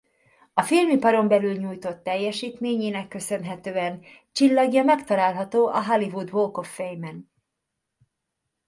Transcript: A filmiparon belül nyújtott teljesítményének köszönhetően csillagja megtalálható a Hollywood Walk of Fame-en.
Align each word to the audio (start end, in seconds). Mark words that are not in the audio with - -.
A 0.53 0.61
filmiparon 0.63 1.27
belül 1.27 1.55
nyújtott 1.57 2.03
teljesítményének 2.03 3.07
köszönhetően 3.07 4.01
csillagja 4.31 4.83
megtalálható 4.83 5.67
a 5.67 5.83
Hollywood 5.85 6.33
Walk 6.33 6.57
of 6.57 6.75
Fame-en. 6.75 7.29